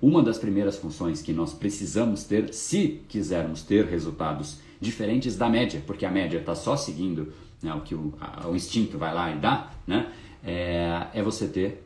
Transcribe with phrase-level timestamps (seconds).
[0.00, 5.82] uma das primeiras funções que nós precisamos ter se quisermos ter resultados diferentes da média,
[5.86, 7.32] porque a média está só seguindo
[7.62, 10.12] né, o que o, a, o, instinto vai lá e dá, né,
[10.44, 11.84] é, é você ter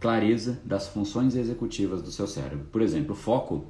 [0.00, 2.66] clareza das funções executivas do seu cérebro.
[2.72, 3.66] Por exemplo, o foco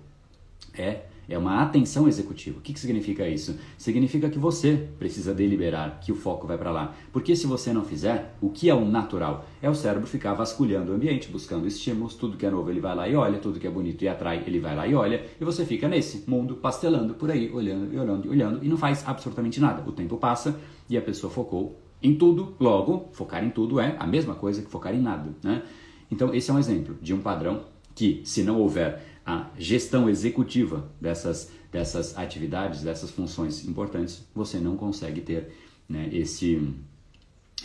[0.73, 1.03] é
[1.33, 2.59] é uma atenção executiva.
[2.59, 3.57] O que, que significa isso?
[3.79, 6.95] Significa que você precisa deliberar que o foco vai para lá.
[7.13, 9.47] Porque se você não fizer, o que é o natural?
[9.63, 12.95] É o cérebro ficar vasculhando o ambiente, buscando estímulos, tudo que é novo ele vai
[12.95, 15.45] lá e olha, tudo que é bonito e atrai ele vai lá e olha, e
[15.45, 19.03] você fica nesse mundo pastelando por aí, olhando e olhando e olhando, e não faz
[19.07, 19.83] absolutamente nada.
[19.89, 20.59] O tempo passa
[20.89, 24.71] e a pessoa focou em tudo, logo, focar em tudo é a mesma coisa que
[24.71, 25.31] focar em nada.
[25.43, 25.63] Né?
[26.11, 27.63] Então, esse é um exemplo de um padrão
[27.95, 34.77] que, se não houver a gestão executiva dessas, dessas atividades, dessas funções importantes, você não
[34.77, 35.53] consegue ter
[35.89, 36.75] né, esse,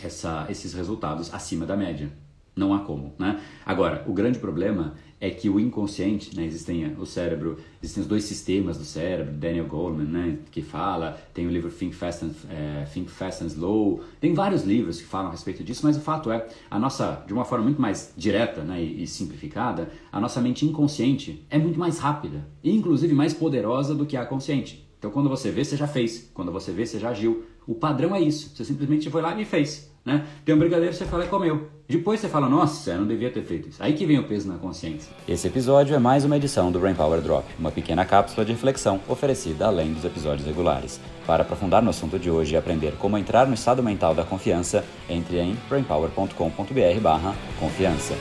[0.02, 2.10] essa, esses resultados acima da média.
[2.58, 3.40] Não há como, né?
[3.64, 8.24] Agora, o grande problema é que o inconsciente, né, existem o cérebro, existem os dois
[8.24, 12.84] sistemas do cérebro, Daniel Goleman, né, que fala, tem o livro Think Fast and, é,
[12.84, 16.30] Think Fast and Slow, tem vários livros que falam a respeito disso, mas o fato
[16.30, 20.40] é, a nossa, de uma forma muito mais direta né, e, e simplificada, a nossa
[20.40, 24.87] mente inconsciente é muito mais rápida, e inclusive mais poderosa do que a consciente.
[24.98, 26.30] Então, quando você vê, você já fez.
[26.34, 27.44] Quando você vê, você já agiu.
[27.66, 28.54] O padrão é isso.
[28.54, 29.88] Você simplesmente foi lá e fez.
[30.04, 30.26] Né?
[30.44, 31.68] Tem um brigadeiro, você fala e comeu.
[31.86, 33.80] Depois você fala, nossa, eu não devia ter feito isso.
[33.82, 35.12] Aí que vem o peso na consciência.
[35.28, 39.00] Esse episódio é mais uma edição do Brain Power Drop, uma pequena cápsula de reflexão
[39.06, 41.00] oferecida além dos episódios regulares.
[41.26, 44.84] Para aprofundar no assunto de hoje e aprender como entrar no estado mental da confiança,
[45.08, 48.14] entre em brainpower.com.br/confiança.